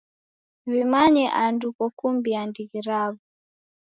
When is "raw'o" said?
2.87-3.17